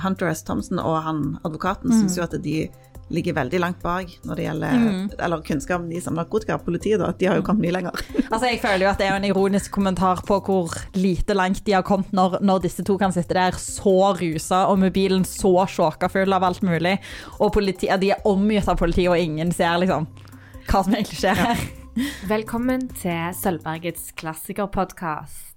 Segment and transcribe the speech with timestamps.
[0.00, 0.44] Hunter S.
[0.46, 2.68] Thompson og han advokaten syns jo at de
[3.12, 4.76] ligger veldig langt bak når det gjelder
[5.18, 6.56] eller om de som narkotika.
[6.62, 8.04] Politiet da, de har jo kommet mye lenger.
[8.32, 11.74] Altså, jeg føler jo at det er en ironisk kommentar på hvor lite langt de
[11.76, 16.08] har kommet når, når disse to kan sitte der så rusa og mobilen så sjåka
[16.08, 16.96] full av alt mulig,
[17.38, 20.08] og politi, de er omgitt av politi, og ingen ser liksom
[20.70, 21.64] hva som egentlig skjer her.
[22.24, 25.51] Velkommen til Sølvbergets klassikerpodkast.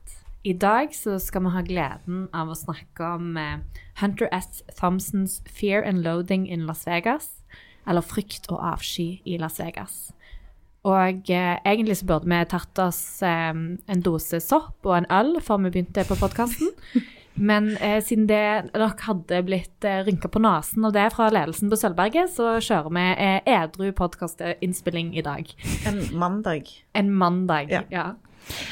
[0.45, 3.63] I dag så skal vi ha gleden av å snakke om eh,
[3.97, 4.61] Hunter S.
[4.77, 7.41] Thompsons 'Fear and Loathing in Las Vegas',
[7.89, 10.13] eller 'Frykt og avsky i Las Vegas'.
[10.85, 15.39] Og eh, egentlig så burde vi tatt oss eh, en dose sopp og en øl
[15.41, 16.69] før vi begynte på podkasten.
[17.35, 21.73] Men eh, siden det, nok hadde blitt eh, rynka på nesen av det fra ledelsen
[21.73, 25.49] på Sølvberget, så kjører vi eh, edru podkastinnspilling i dag.
[25.89, 26.69] En mandag.
[26.93, 27.73] En mandag.
[27.73, 27.81] Ja.
[27.89, 28.05] ja.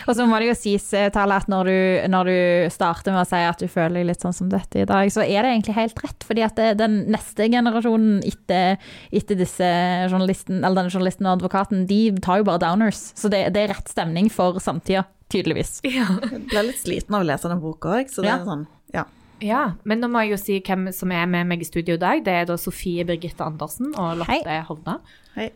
[0.08, 1.78] Og så må det jo sies, eh, Tale, at når du,
[2.14, 4.86] når du starter med å si at du føler deg litt sånn som dette i
[4.90, 6.24] dag, så er det egentlig helt rett.
[6.28, 8.78] fordi at det, den neste generasjonen etter,
[9.12, 9.72] etter disse
[10.12, 13.12] journalisten, eller denne journalisten og advokaten, de tar jo bare downers.
[13.18, 15.80] Så det, det er rett stemning for samtida, tydeligvis.
[15.88, 18.38] Jeg ble litt sliten av å lese den boka òg, så det Ja.
[18.42, 19.06] er sånn, ja.
[19.44, 22.00] Ja, men nå må jeg jo si hvem som er med meg i studio i
[22.00, 22.22] dag.
[22.24, 25.00] Det er da Sofie Birgitte Andersen og Lotte Hovda.
[25.36, 25.50] Hei.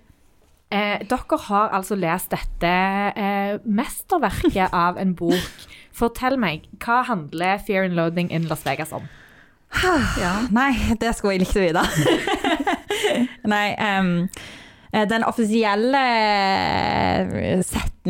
[0.67, 2.71] Eh, dere har altså lest dette
[3.15, 5.67] eh, mesterverket av en bok.
[5.95, 9.07] Fortell meg, hva handler Fear and Loading in Las Vegas om?
[10.19, 10.33] ja.
[10.51, 11.83] Nei, det skulle jeg likt å vite.
[13.53, 16.03] Nei, eh, den offisielle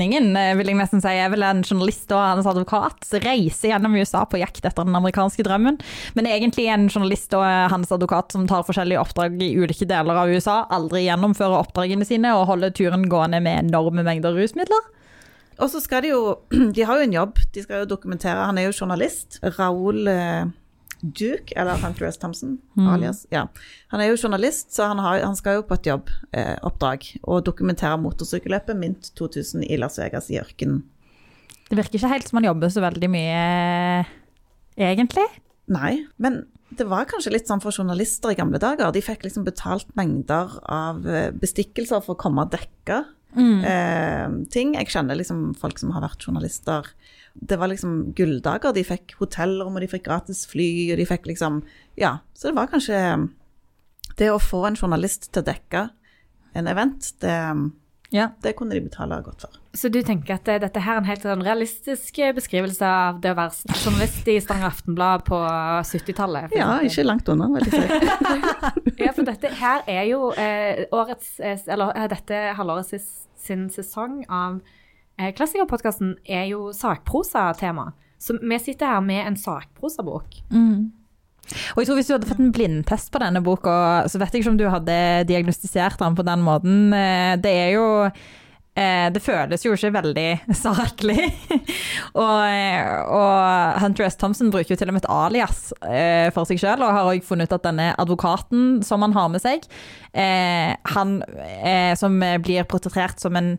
[0.01, 3.95] eh, eh, vil jeg nesten si, er vel en journalist og hans advokat reiser gjennom
[3.97, 5.79] USA på jakt etter den amerikanske drømmen.
[6.17, 10.21] Men egentlig en journalist og eh, hans advokat som tar forskjellige oppdrag i ulike deler
[10.21, 14.93] av USA, aldri gjennomfører oppdragene sine og holder turen gående med enorme mengder rusmidler.
[15.57, 16.21] Og så skal de jo
[16.75, 18.45] De har jo en jobb, de skal jo dokumentere.
[18.45, 19.39] Han er jo journalist.
[19.57, 20.45] Raoul eh,
[21.01, 22.17] Duke, eller Hunter S.
[22.17, 23.25] Thompson, alias.
[23.33, 23.45] Ja.
[23.93, 27.99] Han er jo journalist, så han, har, han skal jo på et jobboppdrag og dokumentere
[28.01, 30.83] motorsykkelløpet Mint 2000 i Las Vegas i ørkenen.
[31.67, 33.41] Det virker ikke helt som han jobber så veldig mye,
[34.77, 35.27] eh, egentlig.
[35.73, 36.45] Nei, men
[36.77, 38.91] det var kanskje litt sånn for journalister i gamle dager.
[38.91, 42.53] De fikk liksom betalt mengder av eh, bestikkelser for å komme og
[43.35, 44.75] dekke eh, ting.
[44.77, 46.87] Jeg kjenner liksom folk som har vært journalister.
[47.33, 48.73] Det var liksom gulldager.
[48.73, 51.61] De fikk hotellrom, og de fikk gratis fly, og de fikk liksom
[51.99, 53.29] Ja, så det var kanskje
[54.17, 55.89] Det å få en journalist til å dekke
[56.57, 57.35] en event, det,
[58.13, 58.29] Ja.
[58.41, 59.57] det kunne de betale godt for.
[59.77, 63.33] Så du tenker at eh, dette her er en helt sånn realistisk beskrivelse av det
[63.33, 65.37] å være journalist i Stavanger Aftenblad på
[65.91, 66.55] 70-tallet?
[66.57, 68.95] Ja, ikke langt unna, vil jeg si.
[69.03, 73.03] Ja, for dette her er jo eh, årets, eh, eller eh, dette halvåret sin,
[73.37, 74.61] sin sesong av
[75.19, 77.91] eh, Klassikerpodkasten er jo sakprosa-tema.
[78.17, 80.39] Så vi sitter her med en sakprosabok.
[81.75, 83.77] Og jeg tror Hvis du hadde fått en blindtest på denne boka,
[84.11, 84.97] så vet jeg ikke om du hadde
[85.29, 86.93] diagnostisert den på den måten.
[86.93, 87.85] Eh, Det er jo
[88.77, 90.25] eh, Det føles jo ikke veldig
[90.65, 91.23] saklig.
[92.13, 94.17] og, eh, og Hunter S.
[94.19, 95.73] Thompson bruker jo til og med et alias
[96.35, 99.41] for seg selv, og har også funnet ut at denne advokaten som han har med
[99.41, 99.63] seg,
[100.93, 101.17] han
[101.97, 103.53] som blir portrettert som en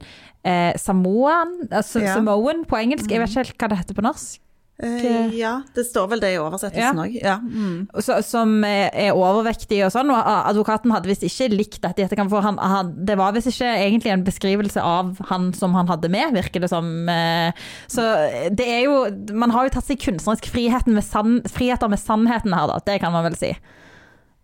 [0.79, 2.15] samoan, altså Ja.
[2.15, 4.39] samoan på engelsk, jeg vet ikke helt hva det heter på norsk.
[4.79, 7.15] Eh, ja, det står vel det i oversettelsen òg.
[7.19, 7.39] Ja.
[7.43, 7.89] Mm.
[8.23, 12.31] som er er overvektig og sånn, og advokaten hadde visst ikke likt dette i etterkant,
[12.31, 16.09] for han, han, det var visst ikke egentlig en beskrivelse av han som han hadde
[16.09, 17.09] med, virker det som.
[17.09, 17.51] eh,
[17.91, 18.03] Så
[18.55, 19.01] det er jo
[19.35, 22.79] Man har jo tatt seg kunstnerisk friheten med sann, friheter med sannheten her, da.
[22.87, 23.57] Det kan man vel si.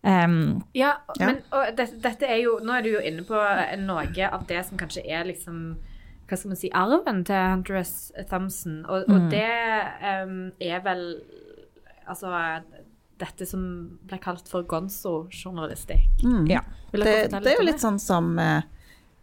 [0.03, 1.27] Um, Ja, Ja.
[1.27, 3.39] men og dette, dette er jo Nå er du jo inne på
[3.87, 5.77] noe av det som kanskje er liksom
[6.34, 7.95] hva skal man si, arven til Hunter S.
[8.31, 8.83] Thompson.
[8.84, 9.49] Og, og det
[10.25, 11.06] um, er vel
[12.05, 12.28] Altså
[13.17, 13.62] dette som
[14.05, 16.21] ble kalt for gonzo-journalistikk.
[16.21, 16.43] Mm.
[16.50, 16.61] ja.
[16.93, 18.61] Det, det er jo litt sånn som uh,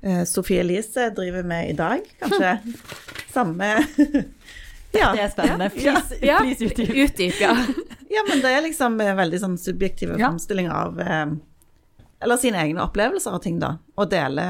[0.01, 2.57] eh, Sophie Elise driver med i dag, kanskje.
[3.35, 3.66] Samme
[4.91, 5.69] ja, Det er spennende.
[5.75, 6.89] Ja, Please, Ja, please utdyp.
[6.89, 7.55] utdyp, ja.
[8.16, 10.27] ja, men det er liksom eh, veldig sånn subjektive Ja.
[10.27, 11.25] framstillinger av eh,
[12.21, 13.77] Eller sine egne opplevelser av ting, da.
[13.95, 14.44] Og dele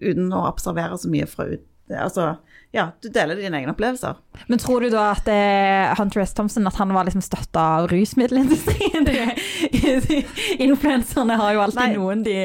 [0.00, 1.68] uten å observere så mye fra ut...
[1.92, 2.36] Altså,
[2.72, 4.16] ja, du deler dine egne opplevelser.
[4.48, 6.32] Men tror du da at eh, Hunter S.
[6.32, 9.04] Thompson at han var liksom støtta av rusmiddelindustrien?
[9.04, 10.22] De-
[10.68, 11.96] Influenserne har jo alltid Nei.
[11.98, 12.36] noen de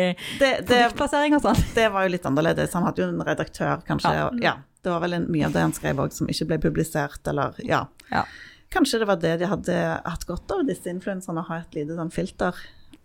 [0.41, 1.63] Det, det, og sånn.
[1.77, 2.75] det var jo litt annerledes.
[2.75, 4.13] Han hadde jo en redaktør, kanskje.
[4.17, 4.25] Ja.
[4.27, 4.55] og- Ja.
[4.83, 7.53] det var vel en, mye av det han skrev òg som ikke ble publisert, eller
[7.63, 7.85] ja.
[8.11, 8.25] Ja.
[8.73, 11.95] Kanskje det var det de hadde hatt godt av, disse influenserne, å ha et lite
[11.95, 12.53] sånn filter.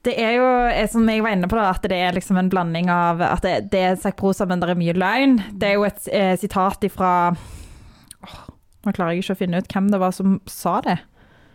[0.02, 2.50] Det er jo, eh, som jeg var inne på, da, at det er liksom en
[2.50, 5.38] blanding av at det, det er sakprosa, men det er mye løgn.
[5.54, 8.42] Det er jo et eh, sitat ifra oh,
[8.82, 10.98] Nå klarer jeg ikke å finne ut hvem det var som sa det.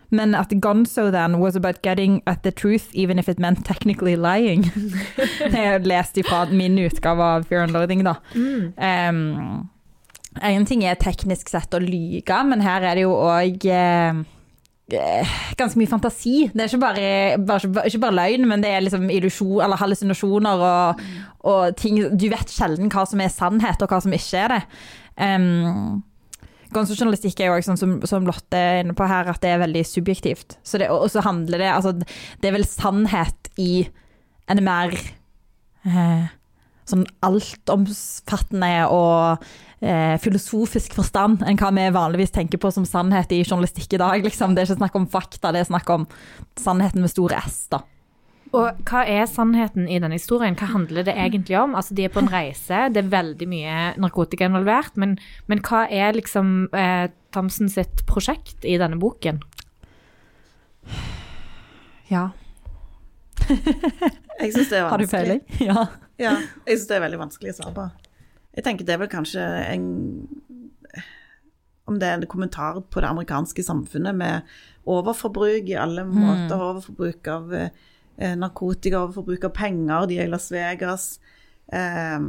[0.08, 4.16] men at Gonzo then was about getting at the truth even if it meant technically
[4.16, 4.62] lying.
[5.52, 8.14] Det jeg lest ifra min utgave av Fear and Loathing, da.
[8.34, 9.68] Um,
[10.40, 14.24] en ting er teknisk sett å lyge, men her er det jo òg eh,
[14.88, 16.48] ganske mye fantasi.
[16.52, 17.08] Det er ikke bare,
[17.44, 21.02] bare, ikke bare løgn, men det er liksom illusjon, eller hallusinasjoner og,
[21.44, 24.62] og, ting Du vet sjelden hva som er sannhet, og hva som ikke er det.
[25.18, 26.00] Um,
[26.72, 29.84] Gonzo-journalistikk er jo sånn som, som, Lotte er inne på her, at det er veldig
[29.88, 30.58] subjektivt.
[30.64, 33.86] Så det, og så handler det Altså, det er vel sannhet i
[34.48, 34.92] en mer
[35.88, 36.28] eh,
[36.88, 39.44] sånn altomfattende og
[39.80, 44.24] eh, filosofisk forstand enn hva vi vanligvis tenker på som sannhet i journalistikk i dag.
[44.24, 44.54] Liksom.
[44.54, 46.08] Det er ikke snakk om fakta, det er snakk om
[46.58, 47.66] sannheten med store S.
[47.72, 47.84] da.
[48.56, 50.56] Og hva er sannheten i denne historien?
[50.56, 51.74] Hva handler det egentlig om?
[51.76, 55.84] Altså, De er på en reise, det er veldig mye narkotika involvert, men, men hva
[55.92, 59.42] er liksom eh, Thomsen sitt prosjekt i denne boken?
[62.08, 62.30] Ja.
[63.48, 64.88] jeg syns det er vanskelig.
[64.88, 65.42] Har du peiling?
[65.60, 66.07] Ja.
[66.18, 66.34] Ja.
[66.66, 67.86] Jeg syns det er veldig vanskelig å svare på.
[68.58, 69.86] Jeg tenker det er vel kanskje en
[71.88, 74.48] Om det er en kommentar på det amerikanske samfunnet med
[74.88, 76.18] overforbruk i alle mm.
[76.20, 76.60] måter.
[76.60, 80.08] Overforbruk av eh, narkotika, overforbruk av penger.
[80.10, 81.14] De er i Las Vegas.
[81.72, 82.20] Eh,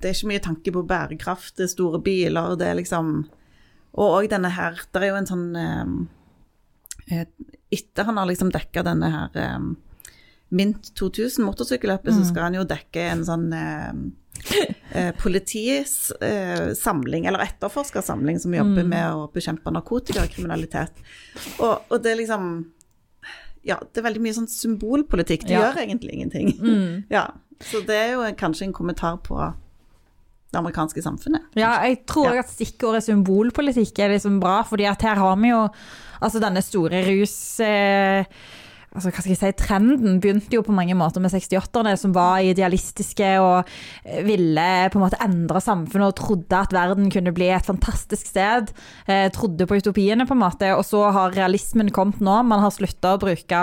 [0.00, 3.12] det er ikke mye tanke på bærekraft, det er store biler, det er liksom
[3.92, 7.24] Og òg denne her Det er jo en sånn eh,
[7.70, 9.58] Etter han har liksom dekka denne her eh,
[10.50, 12.16] Mint 2000 motorsykkelløpet, mm.
[12.18, 14.00] så skal han jo dekke en sånn eh,
[14.98, 18.90] eh, politiets eh, samling, eller etterforskersamling, som jobber mm.
[18.90, 20.98] med å bekjempe narkotikakriminalitet.
[21.60, 22.50] Og, og, det er liksom
[23.66, 25.46] Ja, det er veldig mye sånn symbolpolitikk.
[25.46, 25.68] Det ja.
[25.68, 26.54] gjør egentlig ingenting.
[26.58, 26.92] Mm.
[27.16, 27.28] Ja,
[27.60, 29.38] så det er jo kanskje en kommentar på
[30.50, 31.44] det amerikanske samfunnet.
[31.54, 32.42] Ja, jeg tror ja.
[32.42, 35.66] at stikkordet symbolpolitikk er liksom bra, fordi at her har vi jo
[36.20, 37.36] altså denne store rus...
[37.62, 38.26] Eh,
[38.94, 42.42] altså, hva skal jeg si, Trenden begynte jo på mange måter med 68-erne, som var
[42.46, 43.68] idealistiske og
[44.04, 48.32] eh, ville på en måte endre samfunnet og trodde at verden kunne bli et fantastisk
[48.32, 48.72] sted.
[49.06, 50.72] Eh, trodde på utopiene, på en måte.
[50.76, 52.40] Og så har realismen kommet nå.
[52.46, 53.62] Man har slutta å bruke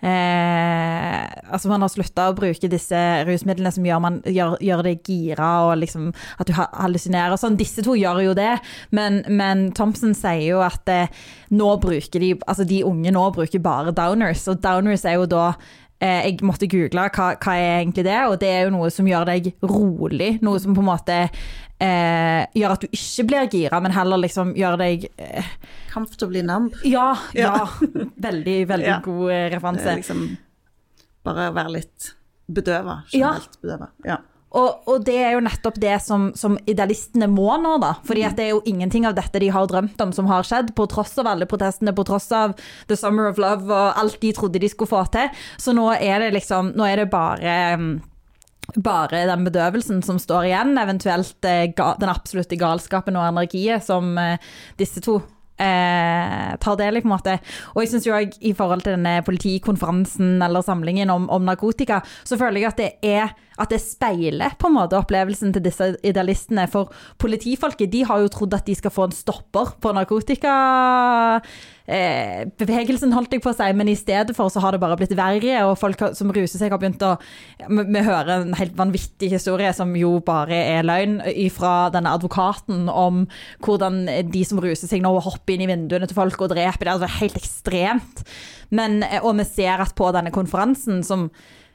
[0.00, 4.94] Eh, altså Man har slutta å bruke disse rusmidlene som gjør, man, gjør, gjør det
[5.04, 6.08] gira og liksom
[6.40, 7.58] at du hallusinerer og sånn.
[7.60, 8.54] Disse to gjør jo det,
[8.96, 11.12] men, men Thompson sier jo at eh,
[11.52, 15.52] nå bruker de Altså de unge nå bruker bare downers, og downers er jo da
[16.00, 19.26] jeg måtte google hva, hva er egentlig det og det er jo noe som gjør
[19.28, 20.30] deg rolig.
[20.44, 21.18] Noe som på en måte
[21.80, 25.50] eh, gjør at du ikke blir gira, men heller liksom gjør deg eh,
[25.90, 26.76] Comfortably numb.
[26.86, 27.66] Ja, ja.
[28.28, 28.98] veldig, veldig ja.
[29.04, 29.96] god eh, referanse.
[30.00, 30.24] Liksom
[31.26, 32.12] bare være litt
[32.50, 33.02] bedøva.
[33.12, 33.62] Generelt ja.
[33.64, 33.90] bedøva.
[34.06, 34.20] Ja.
[34.50, 37.92] Og, og, det er jo nettopp det som, som, idealistene må nå, da.
[38.06, 40.72] Fordi at det er jo ingenting av dette de har drømt om som har skjedd,
[40.74, 42.56] på tross av alle protestene, på tross av
[42.90, 45.30] The Summer of Love og alt de trodde de skulle få til.
[45.60, 47.90] Så nå er det liksom Nå er det bare mm,
[48.78, 54.38] bare den bedøvelsen som står igjen, eventuelt eh, den absolutte galskapen og energiet som eh,
[54.78, 55.18] disse to
[55.60, 57.36] eh, tar del i, på en måte.
[57.74, 62.00] Og jeg syns jo òg i forhold til denne politikonferansen eller samlingen om, om narkotika,
[62.24, 65.84] så føler jeg at det er at det speiler på en måte opplevelsen til disse
[66.06, 66.64] idealistene.
[66.72, 66.88] For
[67.20, 71.44] politifolket de har jo trodd at de skal få en stopper på narkotikabevegelsen,
[71.90, 75.14] eh, holdt jeg på å si, men i stedet for så har det bare blitt
[75.18, 75.64] verre.
[75.66, 77.16] Og folk som ruser seg, har begynt å
[77.66, 83.24] Vi hører en helt vanvittig historie som jo bare er løgn, fra denne advokaten om
[83.64, 86.86] hvordan de som ruser seg nå, hopper inn i vinduene til folk og dreper.
[86.86, 88.24] Det er altså helt ekstremt.
[88.70, 91.28] Men, og vi ser at på denne konferansen, som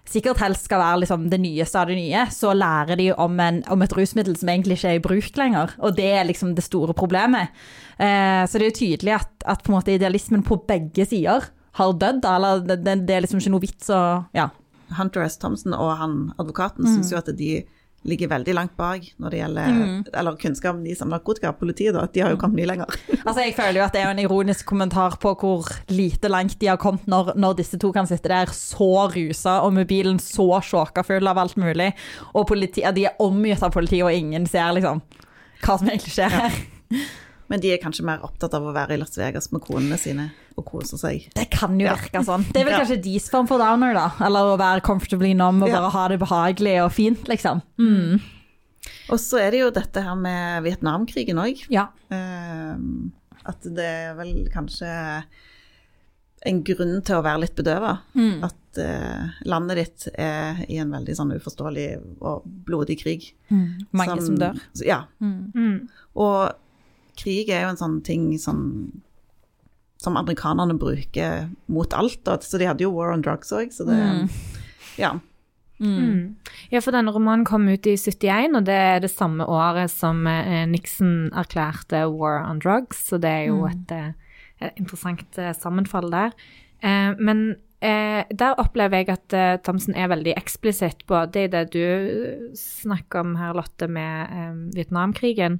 [0.10, 3.62] sikkert helst skal være liksom det nyeste av det nye, så lærer de om, en,
[3.74, 5.76] om, et rusmiddel som egentlig ikke er i bruk lenger.
[5.82, 7.56] Og det er liksom det store problemet.
[7.98, 12.28] Eh, så det er jo tydelig at, at på idealismen på begge sider har dødd.
[12.30, 14.04] Eller det, det, det, er liksom ikke noe vits å
[14.38, 14.52] Ja.
[14.96, 15.40] Hunter S.
[15.42, 16.92] Thompson og han advokaten mm.
[16.94, 17.64] syns jo at de
[18.06, 19.96] ligger veldig langt bak når det gjelder mm.
[20.14, 21.54] eller kunnskap de som narkotika.
[21.58, 22.98] Politiet da, de har jo kommet mye lenger.
[23.28, 26.70] altså Jeg føler jo at det er en ironisk kommentar på hvor lite langt de
[26.72, 31.06] har kommet når, når disse to kan sitte der så rusa og mobilen så sjåka
[31.06, 31.92] full av alt mulig,
[32.34, 35.02] og politi, de er omgitt av politi, og ingen ser liksom
[35.66, 36.58] hva som egentlig skjer her.
[36.94, 37.06] Ja.
[37.52, 40.32] Men de er kanskje mer opptatt av å være i Las Vegas med konene sine
[40.56, 41.28] og kose seg.
[41.36, 42.46] Det kan jo virke sånn.
[42.54, 44.08] Det er vel kanskje deres form for downer, da.
[44.26, 47.62] Eller å være comfortably numb og bare ha det behagelig og fint, liksom.
[47.82, 48.22] Mm.
[49.14, 51.66] Og så er det jo dette her med Vietnamkrigen òg.
[51.74, 51.90] Ja.
[52.12, 52.78] Uh,
[53.46, 54.90] at det er vel kanskje
[56.46, 57.98] en grunn til å være litt bedøva.
[58.18, 58.46] Mm.
[58.46, 61.88] At uh, landet ditt er i en veldig sånn uforståelig
[62.22, 63.32] og blodig krig.
[63.50, 63.88] Mm.
[63.92, 64.62] Mange som, som, dør.
[64.86, 65.04] Ja.
[65.20, 65.90] Mm.
[66.22, 66.40] Og
[67.20, 68.64] krig er jo en sånn ting som
[70.02, 72.20] som amerikanerne bruker mot alt.
[72.28, 72.38] Da.
[72.42, 74.30] Så de hadde jo War on Drugs òg, så det Mm.
[74.98, 75.20] Ja.
[75.80, 76.36] Mm.
[76.72, 80.24] Ja, for denne romanen kom ut i 71, og det er det samme året som
[80.28, 84.14] eh, Nixon erklærte war on drugs, så det er jo et, eh,
[84.62, 86.32] et interessant eh, sammenfall der.
[86.80, 91.66] Eh, men eh, der opplever jeg at eh, Thomsen er veldig eksplisitt, både i det
[91.75, 91.84] du
[92.56, 95.60] snakker om her, Lotte, med eh, Vietnamkrigen,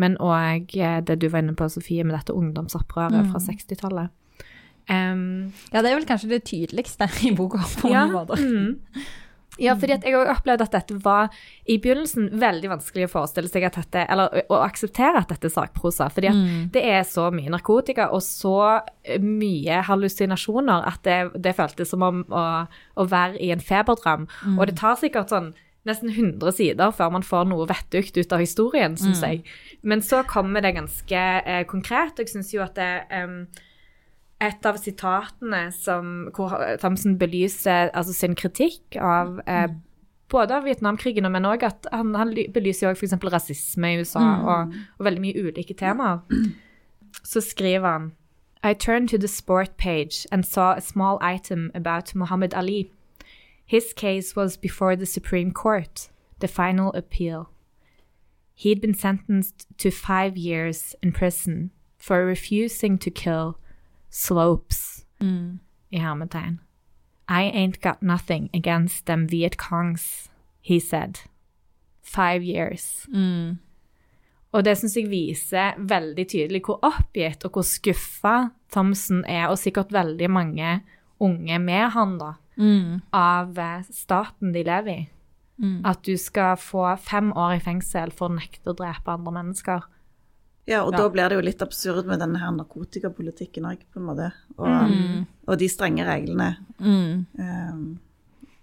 [0.00, 4.14] men òg det du var inne på, Sofie, med dette ungdomsopprøret fra 60-tallet.
[4.90, 8.42] Um, Ja, det er vel kanskje det tydeligste i boka, på mange måter.
[8.42, 9.04] Mm.
[9.62, 11.34] Ja, fordi jeg har opplevd at dette var
[11.70, 15.54] i begynnelsen veldig vanskelig å forestille seg at dette, eller å, akseptere at dette er
[15.54, 16.08] sakprosa.
[16.10, 16.40] Fordi at
[16.74, 18.80] det er så mye narkotika og så
[19.22, 22.44] mye hallusinasjoner at det, det føltes som om å,
[22.98, 24.26] å være i en feberdrøm.
[24.56, 25.52] Og det tar sikkert sånn
[25.84, 29.42] nesten 100 sider før man får noe vettugt ut av historien, syns jeg.
[29.82, 32.16] Men så kommer det ganske eh, konkret.
[32.16, 33.42] og Jeg syns jo at det um,
[34.42, 39.68] et av sitatene som, hvor Thomsen belyser altså sin kritikk av eh,
[40.32, 43.16] både av Vietnamkrigen, men òg at han, han belyser jo f.eks.
[43.32, 46.24] rasisme i USA og, og veldig mye ulike temaer.
[47.22, 48.12] Så skriver han
[48.64, 52.90] I turned to the sport page and saw a small item about Muhammad Ali.
[53.66, 57.50] His case was before the Supreme Court, the final appeal.
[58.54, 63.58] He'd been sentenced to five years in prison for refusing to kill
[64.10, 65.04] slopes
[65.92, 66.58] i hermetegn.
[67.28, 70.28] I ain't got nothing against them Viet Kongs,
[70.60, 71.20] he said.
[72.02, 73.06] Five years.
[74.52, 79.58] Og det syns jeg viser veldig tydelig hvor oppgitt og hvor skuffa Thomsen er, og
[79.58, 80.80] sikkert veldig mange
[81.18, 82.34] unge med han, da,
[83.12, 85.08] av eh, staten de lever i.
[85.86, 89.84] At du skal få fem år i fengsel for å nekte å drepe andre mennesker.
[90.66, 90.98] Ja, og Ja.
[90.98, 94.32] da blir det jo litt absurd med denne her narkotikapolitikken òg, på en måte.
[94.58, 97.98] Og, og de strenge reglene um,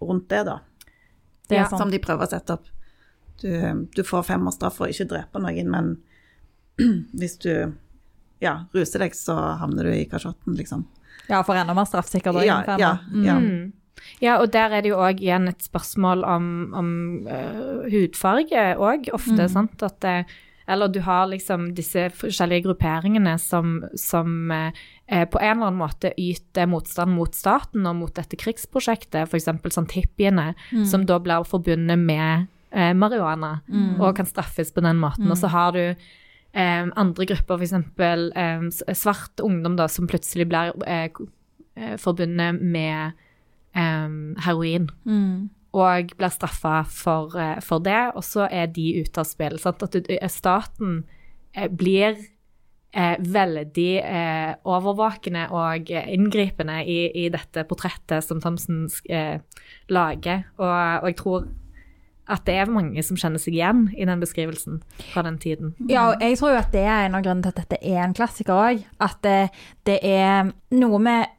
[0.02, 0.60] rundt det, da.
[1.48, 1.80] Det er Ja, sant.
[1.80, 2.66] Som de prøver å sette opp.
[3.42, 5.92] Du, du får femårsstraff for å ikke drepe noen, men
[7.20, 7.52] hvis du
[8.42, 10.88] ja, ruser deg, så havner du i kasjotten, liksom.
[11.30, 12.42] Ja, for enda mer straff sikkert.
[12.44, 13.38] Ja, ja, ja.
[13.40, 13.72] Mm.
[14.22, 16.46] Ja, og der er det jo òg igjen et spørsmål om,
[16.78, 16.88] om
[17.28, 19.50] uh, hudfarge òg, ofte.
[19.52, 19.84] sant?
[19.86, 20.16] At, det,
[20.72, 25.82] eller du har liksom disse forskjellige grupperingene som, som eh, eh, på en eller annen
[25.82, 29.50] måte yter motstand mot staten og mot dette krigsprosjektet, f.eks.
[29.76, 30.52] sånn hippiene,
[30.88, 33.58] som da blir forbundet med eh, marihuana
[34.00, 35.28] og kan straffes på den måten.
[35.32, 37.76] Og så har du eh, andre grupper, f.eks.
[38.00, 41.10] Eh, svart ungdom da, som plutselig blir eh,
[41.76, 43.20] eh, forbundet med
[43.76, 44.10] eh,
[44.46, 44.90] heroin.
[45.72, 49.58] Og blir straffa for, eh, for det, og så er de ute av spill.
[49.60, 49.84] Sant?
[49.84, 51.06] At eh, staten
[51.56, 52.18] eh, blir
[52.94, 59.40] eh, veldig eh, overvåkende og inngripende i, i dette portrettet som Thomsen eh,
[59.88, 60.44] lager.
[60.60, 61.48] Og, og jeg tror
[62.32, 65.74] at det er mange som kjenner seg igjen i den beskrivelsen fra den tiden.
[65.90, 68.04] Ja, og jeg tror jo at det er en av grunnene til at dette er
[68.06, 68.84] en klassiker òg.
[69.04, 69.50] At det,
[69.88, 71.32] det er noe med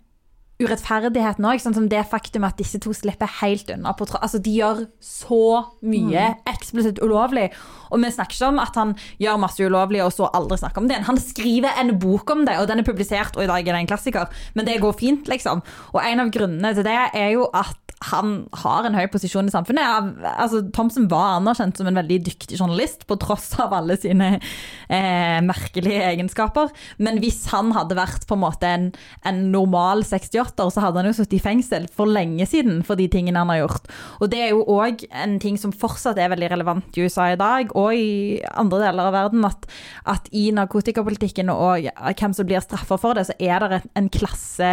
[0.62, 3.94] urettferdigheten òg, sånn som det faktum at disse to slipper helt unna.
[3.98, 5.42] På altså, de gjør så
[5.86, 7.50] mye eksplisitt ulovlig.
[7.92, 10.90] Og vi snakker ikke om at han gjør masse ulovlig og så aldri snakker om
[10.90, 11.02] det.
[11.08, 13.84] Han skriver en bok om det, og den er publisert, og i dag er det
[13.84, 14.42] en klassiker.
[14.56, 15.62] Men det går fint, liksom.
[15.92, 18.32] Og en av grunnene til det er jo at han
[18.62, 20.16] har en høy posisjon i samfunnet.
[20.34, 25.38] Altså, Thomsen var anerkjent som en veldig dyktig journalist, på tross av alle sine eh,
[25.44, 26.72] merkelige egenskaper.
[27.02, 28.88] Men hvis han hadde vært på en måte en,
[29.28, 33.08] en normal 68-er, så hadde han jo sittet i fengsel for lenge siden for de
[33.12, 33.90] tingene han har gjort.
[34.20, 37.40] Og det er jo òg en ting som fortsatt er veldig relevant i USA i
[37.40, 39.68] dag, og i andre deler av verden, at,
[40.08, 44.72] at i narkotikapolitikken og hvem som blir straffa for det, så er det en klasse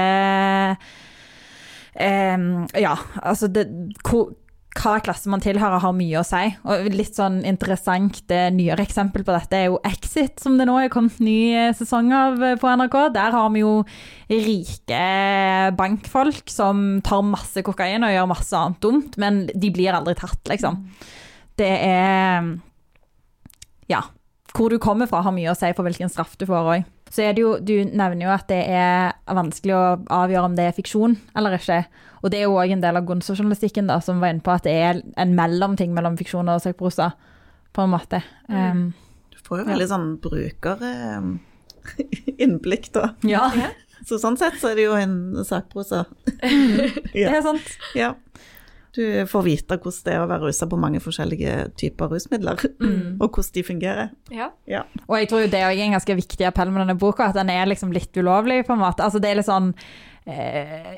[1.99, 3.65] ja, altså det,
[4.07, 4.29] hvor,
[4.77, 6.43] hva klasse man tilhører har mye å si.
[6.69, 10.77] Og litt sånn interessant det nyere eksempel på dette er jo Exit, som det nå
[10.79, 12.97] er kommet ny eh, sesong av eh, på NRK.
[13.15, 13.73] Der har vi jo
[14.29, 15.01] rike
[15.79, 20.41] bankfolk som tar masse kokain og gjør masse annet dumt, men de blir aldri tatt,
[20.51, 20.83] liksom.
[21.59, 22.55] Det er
[23.89, 24.05] Ja.
[24.53, 26.87] Hvor du kommer fra har mye å si for hvilken straff du får òg.
[27.09, 30.65] Så er det jo, Du nevner jo at det er vanskelig å avgjøre om det
[30.69, 31.83] er fiksjon eller ikke.
[32.21, 34.73] Og det er jo òg en del av gonzo-journalistikken som var inne på at det
[34.75, 37.07] er en mellomting mellom fiksjon og sakprosa,
[37.73, 38.19] på en måte.
[38.49, 38.93] Um,
[39.31, 43.03] Du får jo veldig sånn brukerinnblikk, da.
[43.25, 43.49] ja,
[44.05, 45.15] Så sånn sett så er det jo en
[45.47, 45.99] sakprosa.
[47.13, 47.67] det er sant.
[47.97, 48.09] Ja.
[48.95, 52.63] Du får vite hvordan det er å være rusa på mange forskjellige typer rusmidler,
[53.21, 54.13] og hvordan de fungerer.
[54.33, 54.49] Ja.
[54.69, 54.83] Ja.
[55.07, 57.51] Og jeg tror jo det er en ganske viktig appell med denne boka, at den
[57.53, 59.05] er liksom litt ulovlig, på en måte.
[59.05, 59.73] Altså det er litt sånn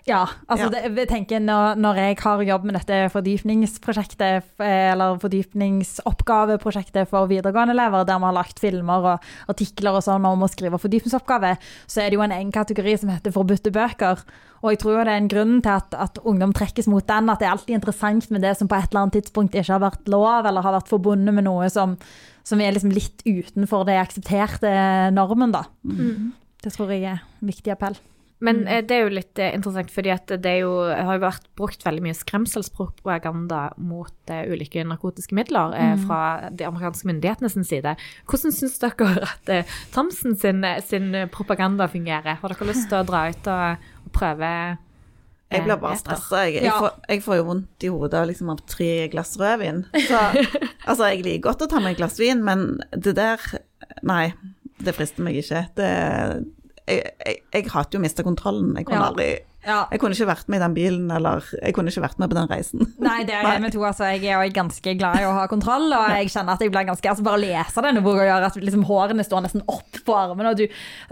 [0.07, 0.25] Ja.
[0.47, 0.69] Altså Ja.
[0.73, 7.29] Det, jeg tenker når, når jeg har jobb med dette fordypningsprosjektet, eh, eller fordypningsoppgaveprosjektet for
[7.31, 11.55] videregående elever, der vi har lagt filmer og artikler og sånn om å skrive fordypningsoppgave,
[11.87, 14.23] så er det jo en egen kategori som heter forbudte bøker.
[14.61, 17.29] Og jeg tror jo det er en grunn til at, at ungdom trekkes mot den,
[17.33, 19.81] at det er alltid interessant med det som på et eller annet tidspunkt ikke har
[19.81, 21.95] vært lov, eller har vært forbundet med noe som,
[22.45, 24.69] som er liksom litt utenfor det aksepterte
[25.15, 25.63] normen, da.
[26.61, 27.97] Det tror jeg er en viktig appell.
[28.41, 28.87] Men mm.
[28.89, 31.83] det er jo litt eh, interessant, fordi at det er jo, har jo vært brukt
[31.85, 37.93] veldig mye skremselspropaganda mot uh, ulike narkotiske midler eh, fra de amerikanske myndighetene sin side.
[38.29, 42.39] Hvordan syns dere at uh, Thomsen sin, sin propaganda fungerer?
[42.41, 44.49] Har dere lyst til å dra ut og, og prøve?
[45.51, 46.45] eh, Jeg blir bare stressa.
[46.47, 49.83] Jeg, jeg, får, jeg får jo vondt i hodet liksom, av tre glass rødvin.
[50.07, 50.23] Så
[50.89, 53.51] altså, jeg liker godt å ta meg et glass vin, men det der
[54.07, 54.31] Nei,
[54.81, 55.65] det frister meg ikke.
[55.77, 55.89] Det
[56.87, 58.75] jeg, jeg, jeg hater jo å miste kontrollen.
[58.77, 59.09] Jeg kunne Ja.
[59.11, 59.29] aldri
[59.65, 59.85] Ja.
[59.91, 62.37] Jeg kunne ikke vært med i den bilen, eller jeg kunne ikke vært med på
[62.39, 62.79] den reisen.
[62.99, 63.83] Nei, det er jeg med to.
[63.85, 66.87] Altså, jeg er ganske glad i å ha kontroll, og jeg kjenner at jeg blir
[66.89, 70.15] ganske altså Bare å lese denne boka gjør at liksom, hårene står nesten opp på
[70.17, 70.65] armene, og du,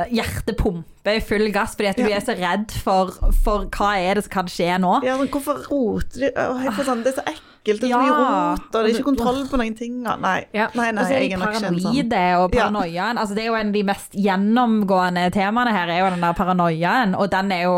[0.09, 2.17] hjertet pumper i full gass fordi at du Ja.
[2.17, 3.11] er så redd for,
[3.43, 4.95] for hva er det som kan skje nå.
[5.05, 8.17] Ja, men hvorfor roter du Åh, sånn, Det er så ekkelt, det er så mye
[8.17, 9.99] rot, og det er ikke kontroll på noen ting.
[10.07, 10.67] og- Nei, Ja.
[10.73, 13.17] nei, nei Og er jeg kjent er nok ikke en sånn paranoide og paranoiaen.
[13.21, 16.33] Altså, det er jo en av de mest gjennomgående temaene her, er jo den der
[16.37, 17.75] paranoiaen, og den er jo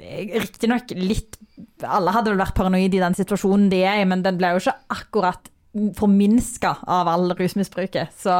[0.00, 1.36] riktignok litt
[1.84, 4.60] Alle hadde vel vært paranoide i den situasjonen de er i, men den ble jo
[4.62, 5.50] ikke akkurat
[5.96, 8.10] forminska av all rusmisbruket.
[8.18, 8.32] Så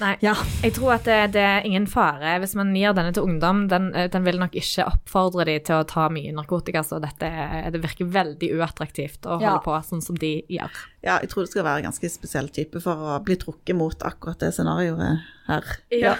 [0.00, 0.12] Nei.
[0.24, 0.32] ja.
[0.62, 3.64] Jeg tror at det, det er ingen fare hvis man gir denne til ungdom.
[3.70, 7.30] Den, eh, den vil nok ikke oppfordre de til å ta mye narkotika, så dette,
[7.74, 9.60] det virker veldig uattraktivt å holde Ja.
[9.64, 10.70] på sånn som de gjør.
[11.06, 13.96] Ja, jeg tror det skal være en ganske spesiell type for å bli trukket mot
[14.06, 15.64] akkurat det scenarioet her.
[15.94, 16.16] Ja.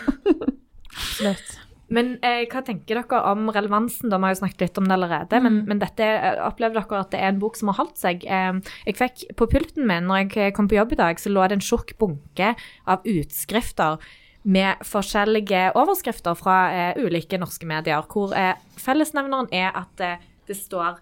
[0.94, 1.58] Absolutt.
[1.94, 4.10] Men eh, hva tenker dere om relevansen?
[4.10, 4.18] da?
[4.18, 5.40] Vi har jo snakket litt om det allerede.
[5.44, 8.26] Men, men dette, eh, opplever dere at det er en bok som har holdt seg?
[8.26, 11.46] Eh, jeg fikk På pulten min når jeg kom på jobb i dag, så lå
[11.48, 12.54] det en tjukk bunke
[12.90, 14.02] av utskrifter
[14.44, 20.58] med forskjellige overskrifter fra eh, ulike norske medier, hvor eh, fellesnevneren er at eh, det
[20.58, 21.00] står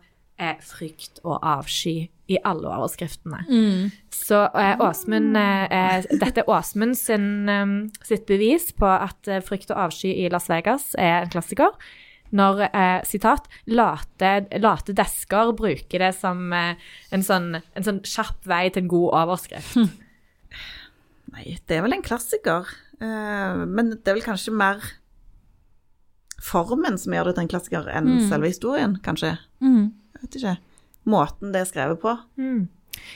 [0.66, 3.42] frykt og avsky i alle overskriftene.
[4.12, 7.74] Så eh, Åsmund, eh, eh, dette er Åsmund sin, eh,
[8.06, 11.76] sitt bevis på at eh, frykt og avsky i Las Vegas er en klassiker.
[12.32, 14.30] Når, eh, sitat, late,
[14.62, 16.80] late desker bruker det som eh,
[17.12, 19.76] en, sånn, en sånn kjapp vei til en god overskrift.
[21.32, 22.72] Nei, det er vel en klassiker.
[23.02, 24.80] Eh, men det er vel kanskje mer
[26.42, 29.36] formen som gjør det til en klassiker, enn selve historien, kanskje.
[29.62, 29.92] Mm.
[30.16, 30.56] Jeg vet ikke.
[31.06, 32.14] Måten det er skrevet på.
[32.38, 32.68] Mm.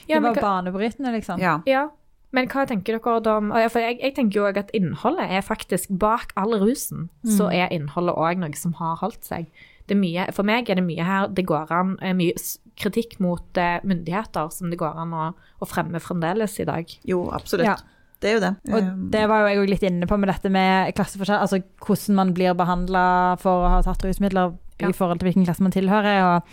[0.09, 1.39] Ja, det var hva- banebrytende, liksom.
[1.39, 1.59] Ja.
[1.65, 1.89] Ja,
[2.35, 5.41] men hva tenker dere da om For jeg, jeg tenker jo også at innholdet er
[5.45, 9.45] faktisk Bak all rusen, så er innholdet òg noe som har holdt seg.
[9.87, 12.33] Det er mye, for meg er det mye her det går an eh, Mye
[12.75, 15.29] kritikk mot eh, myndigheter som det går an å,
[15.61, 16.91] å fremme fremdeles i dag.
[17.07, 17.65] Jo, absolutt.
[17.69, 17.77] Ja.
[18.19, 18.51] Det er jo det.
[18.73, 21.61] Og Eh, det var jo jeg jo litt inne på med dette med klasseforskjell, altså
[21.85, 24.89] hvordan man blir behandla for å ha tatt rusmidler Ja.
[24.89, 26.19] i forhold til hvilken klasse man tilhører.
[26.35, 26.43] og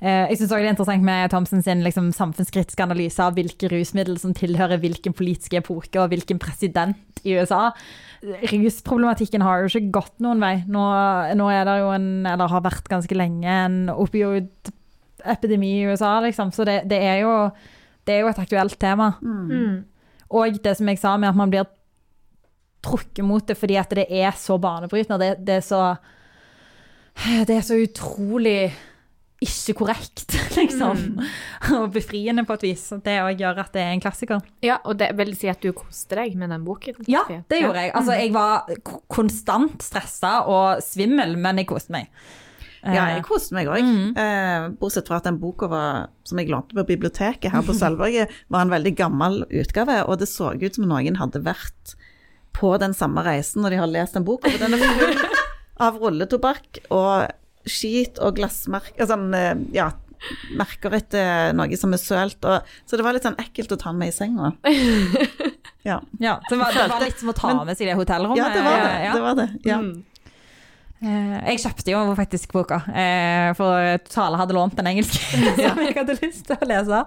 [0.00, 4.32] jeg syns det er interessant med Thomsen sin liksom, samfunnskritiske analyse av hvilke rusmiddel som
[4.36, 7.68] tilhører hvilken politisk epoke og hvilken president i USA.
[8.22, 10.54] Rusproblematikken har jo ikke gått noen vei.
[10.68, 10.84] Nå,
[11.36, 16.52] nå er det jo en, eller har vært ganske lenge, en opioidepidemi i USA, liksom.
[16.56, 17.34] Så det, det, er jo,
[18.08, 19.12] det er jo et aktuelt tema.
[19.20, 19.82] Mm.
[20.40, 21.68] Og det som jeg sa med at man blir
[22.84, 25.20] trukket mot det fordi at det er så banebrytende.
[25.20, 25.82] Det, det, er så,
[27.48, 28.70] det er så utrolig
[29.40, 30.98] ikke korrekt, liksom.
[31.78, 32.82] Og befriende på et vis.
[33.04, 34.42] Det òg gjør at det er en klassiker.
[34.64, 37.00] Ja, og det vil si at du koste deg med den boken?
[37.08, 37.94] Ja, det gjorde jeg.
[37.96, 38.68] Altså, jeg var
[39.08, 42.12] konstant stressa og svimmel, men jeg koste meg.
[42.12, 42.36] Ja,
[42.80, 43.84] Eh, jeg koste meg òg.
[44.80, 48.62] bortsett fra at den boka var, som jeg lånte på biblioteket her på Sølvberget, var
[48.64, 51.92] en veldig gammel utgave, og det så ut som noen hadde vært
[52.56, 54.48] på den samme reisen når de har lest den boka.
[54.48, 55.20] For den er full
[55.80, 57.28] av rulletobakk og
[57.66, 59.90] skit og glassmerker Sånn, eh, ja,
[60.56, 62.44] merker etter noe som er sølt.
[62.44, 64.52] Og, så det var litt sånn ekkelt å ta den med i senga.
[65.82, 68.36] Ja, Ja, det var, det var litt som å ta Men- med seg det hotellrommet.
[68.36, 68.96] ja det var det.
[69.04, 69.12] Ja.
[69.14, 69.46] det, var det.
[69.64, 69.78] Ja.
[69.80, 70.04] Mm.
[71.00, 75.20] Eh, Jeg kjøpte jo faktisk boka, eh, for Tale hadde lånt den engelske
[75.56, 76.98] som jeg hadde lyst til å lese.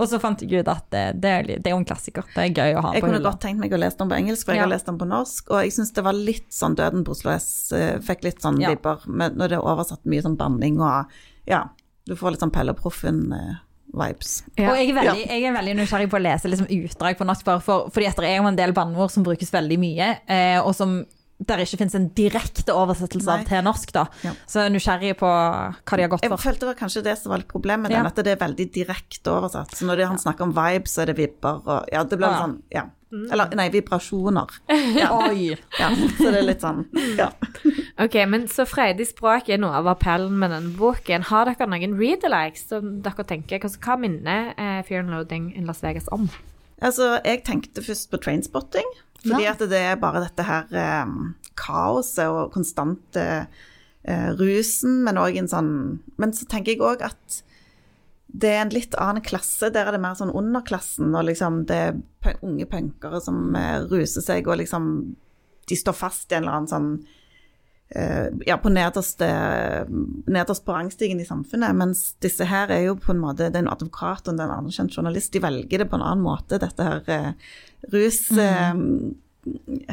[0.00, 2.24] Og så fant jeg ut at det, det, er, jo en klassiker.
[2.32, 4.16] Det er gøy å ha Jeg på kunne godt tenkt meg å lese den på
[4.16, 4.66] engelsk, for jeg Ja.
[4.66, 5.50] har lest den på norsk.
[5.52, 8.60] Og jeg syns det var litt sånn Døden på Oslo S eh, fikk litt sånn
[8.60, 8.72] Ja.
[8.72, 11.12] vibber når det er oversatt mye sånn banning og
[11.46, 11.68] Ja,
[12.06, 13.58] du får litt sånn Pelle Proffen eh,
[13.96, 14.42] vibes.
[14.56, 14.72] Ja.
[14.72, 17.44] Og jeg er, veldig, jeg er veldig nysgjerrig på å lese liksom, utdrag på norsk,
[17.46, 20.58] bare for, fordi at det er jo en del banneord som brukes veldig mye, eh,
[20.60, 20.98] og som
[21.38, 23.92] der ikke finnes en direkte oversettelse av til norsk.
[23.92, 24.06] da.
[24.24, 24.32] Ja.
[24.48, 26.32] Så jeg er nysgjerrig på hva de har gått for.
[26.36, 27.98] Jeg følte det var kanskje det som var litt problemet Ja.
[27.98, 29.74] den, at det er veldig direkte oversatt.
[29.76, 32.28] Så når det, han snakker om vibes, så er det vibber og Ja, det blir
[32.28, 32.40] Ah, ja.
[32.46, 32.84] sånn Ja.
[33.32, 34.48] Eller nei, vibrasjoner.
[34.96, 35.10] Ja.
[35.30, 35.56] Oi!
[35.78, 35.88] ja.
[36.18, 36.86] Så det er litt sånn
[37.18, 37.30] Ja.
[37.98, 41.22] Ok, men så freidig språk er noe av appellen med denne boken.
[41.30, 43.58] Har dere noen read-alikes som dere tenker?
[43.62, 46.28] Hva, hva minner eh, Fear and Loading in Las Vegas om?
[46.82, 48.84] Altså, jeg tenkte først på trainspotting,
[49.26, 51.16] fordi at det er bare dette her eh,
[51.58, 53.26] kaoset og konstante
[54.06, 55.74] eh, rusen, men òg en sånn
[56.20, 57.42] Men så tenker jeg òg at
[58.36, 59.70] det er en litt annen klasse.
[59.72, 64.24] Der er det mer sånn underklassen, og liksom det er unge punkere som eh, ruser
[64.24, 64.90] seg, og liksom
[65.66, 66.90] De står fast i en eller annen sånn
[67.90, 69.26] eh, ja, på nederste,
[70.30, 73.72] nederst på rangstigen i samfunnet, mens disse her er jo på en måte, det en
[73.72, 77.34] advokat og en anerkjent journalist, de velger det på en annen måte, dette her
[77.82, 78.20] eh, rus...
[78.32, 78.74] Eh,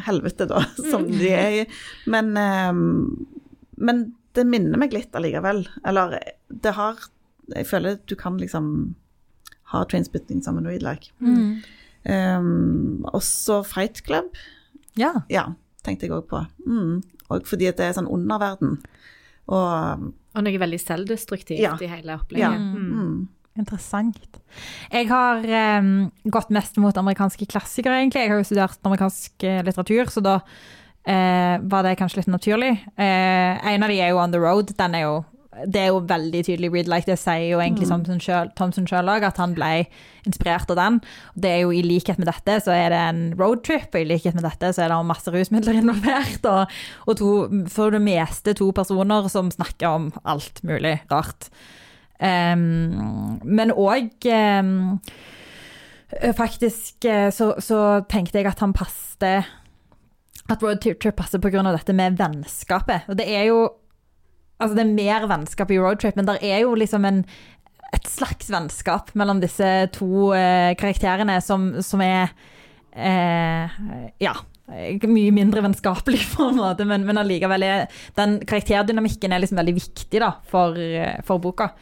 [0.08, 1.64] helvete, da, som de er i.
[2.10, 2.74] Men, eh,
[3.78, 5.68] men det minner meg litt allikevel.
[5.86, 6.18] Eller
[6.50, 6.98] det har
[7.54, 8.96] Jeg føler du kan liksom
[9.74, 11.12] ha trainspitting som en read like.
[11.20, 11.60] Mm.
[12.08, 14.32] Um, også Fight Club.
[14.96, 15.12] Ja.
[15.30, 15.50] Ja,
[15.84, 16.40] tenkte jeg òg på.
[16.66, 17.02] Mm.
[17.30, 18.78] Og fordi at det er sånn underverden.
[19.52, 21.76] Og Og noe veldig selvdestruktivt Ja.
[21.82, 22.20] i hele ja.
[22.22, 22.60] opplegget.
[22.60, 22.92] Mm.
[22.94, 23.28] Mm.
[23.60, 24.40] Interessant.
[24.90, 25.44] Jeg har
[25.80, 28.24] um, gått mest mot amerikanske klassikere, egentlig.
[28.26, 32.74] Jeg har jo studert amerikansk eh, litteratur, så da uh, var det kanskje litt naturlig.
[32.98, 34.74] Uh, en av de er jo On the Road.
[34.80, 35.22] Den er jo
[35.70, 37.06] det er jo veldig tydelig read like.
[37.06, 38.08] Det sier jo egentlig mm.
[38.58, 39.86] Thomson sjøl òg, at han ble
[40.26, 40.98] inspirert av den.
[41.38, 44.38] Det er jo I likhet med dette så er det en roadtrip, og i likhet
[44.38, 46.50] med dette så er det masse rusmidler involvert.
[46.50, 47.32] Og, og to,
[47.74, 51.52] for det meste to personer som snakker om alt mulig rart.
[52.22, 54.28] Em, men òg
[56.38, 59.32] Faktisk eh, så, så tenkte jeg at han passte
[60.52, 61.64] At road trip passer pga.
[61.72, 63.08] dette med vennskapet.
[63.10, 63.64] Og det er jo
[64.62, 67.18] Altså, det er mer vennskap i roadtrip, men det er jo liksom en,
[67.92, 72.30] et slags vennskap mellom disse to uh, karakterene som, som er
[72.96, 73.74] uh,
[74.24, 74.38] Ja.
[74.70, 79.76] Mye mindre vennskapelig, på en måte, men, men allikevel er den karakterdynamikken er liksom veldig
[79.82, 80.80] viktig da, for,
[81.28, 81.74] for boka.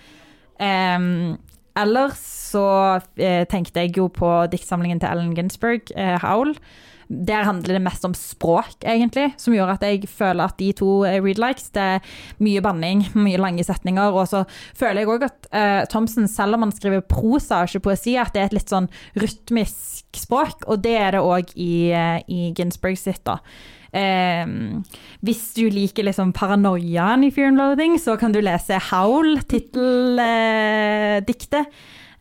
[0.60, 1.38] Um,
[1.80, 2.68] ellers så
[3.16, 6.56] eh, tenkte jeg jo på diktsamlingen til Ellen Ginsberg, eh, 'Howl'.
[7.12, 11.02] Der handler det mest om språk, egentlig, som gjør at jeg føler at de to
[11.04, 11.68] er read likes.
[11.76, 12.00] Det er
[12.40, 14.16] mye banning, mye lange setninger.
[14.16, 18.16] Og så føler jeg òg at eh, Thomsen, selv om han skriver prosa, ikke poesi,
[18.16, 18.88] at det er et litt sånn
[19.20, 23.42] rytmisk språk, og det er det òg i, eh, i Ginsberg sitt, da.
[23.92, 24.46] Eh,
[25.26, 31.66] hvis du liker liksom paranoiaen i Fear and Loathing, så kan du lese Howl, titteldiktet.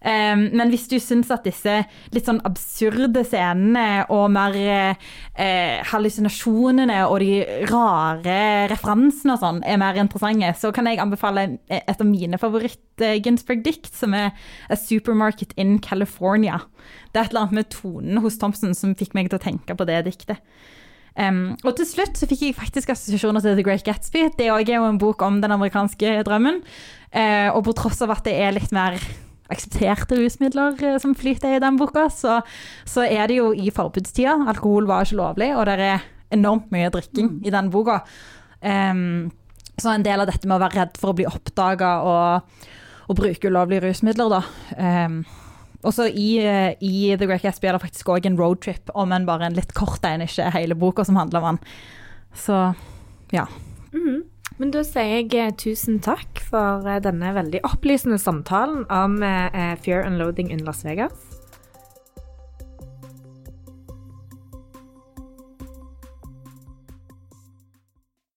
[0.01, 1.83] Eh, men hvis du syns at disse
[2.15, 4.97] litt sånn absurde scenene og mer eh,
[5.91, 11.93] hallusinasjonene og de rare referansene og sånn er mer interessante, så kan jeg anbefale et
[11.93, 14.33] av mine favoritt-Ginsberg-dikt, som er
[14.73, 16.65] A Supermarket in California.
[17.13, 19.77] Det er et eller annet med tonen hos Thompson som fikk meg til å tenke
[19.77, 20.41] på det diktet.
[21.19, 24.29] Um, og til slutt så fikk jeg faktisk assosiasjoner til The Great Gatsby.
[24.39, 26.63] Det er jo en bok om den amerikanske drømmen.
[27.11, 28.99] Uh, og på tross av at det er litt mer
[29.51, 32.39] aksepterte rusmidler uh, som flyter i den boka, så,
[32.87, 34.39] så er det jo i forbudstida.
[34.53, 38.01] Alkohol var ikke lovlig, og det er enormt mye drikking i den boka.
[38.63, 39.31] Um,
[39.81, 42.65] så en del av dette med å være redd for å bli oppdaga og,
[43.09, 44.43] og bruke ulovlige rusmidler, da.
[44.77, 45.23] Um,
[45.87, 49.27] også i, eh, i The Great Gatsby er det faktisk òg en roadtrip, om en
[49.29, 51.63] bare en litt kort en, ikke hele boka som handler om han.
[52.37, 52.61] Så
[53.33, 53.47] ja.
[53.93, 54.27] Mhm.
[54.61, 59.21] Men da sier jeg eh, tusen takk for eh, denne veldig opplysende samtalen om
[59.81, 61.30] Fear and Loading in Las Vegas.